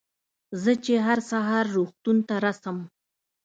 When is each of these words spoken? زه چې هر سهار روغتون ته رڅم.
زه 0.61 0.71
چې 0.83 0.93
هر 1.05 1.19
سهار 1.31 1.65
روغتون 1.75 2.17
ته 2.27 2.35
رڅم. 2.43 2.77